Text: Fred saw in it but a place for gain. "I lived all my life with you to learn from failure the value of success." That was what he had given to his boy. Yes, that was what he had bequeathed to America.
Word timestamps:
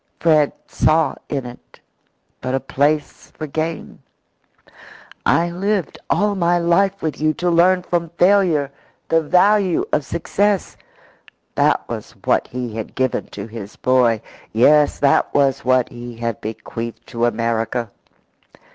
Fred 0.19 0.51
saw 0.65 1.13
in 1.29 1.45
it 1.45 1.79
but 2.41 2.55
a 2.55 2.59
place 2.59 3.29
for 3.37 3.45
gain. 3.45 4.01
"I 5.27 5.51
lived 5.51 5.99
all 6.09 6.33
my 6.33 6.57
life 6.57 7.03
with 7.03 7.21
you 7.21 7.35
to 7.35 7.51
learn 7.51 7.83
from 7.83 8.09
failure 8.17 8.71
the 9.09 9.21
value 9.21 9.85
of 9.93 10.03
success." 10.03 10.75
That 11.53 11.87
was 11.87 12.15
what 12.25 12.47
he 12.47 12.73
had 12.75 12.95
given 12.95 13.27
to 13.27 13.45
his 13.45 13.75
boy. 13.75 14.23
Yes, 14.53 14.97
that 14.97 15.31
was 15.35 15.63
what 15.63 15.89
he 15.89 16.17
had 16.17 16.41
bequeathed 16.41 17.05
to 17.09 17.25
America. 17.25 17.91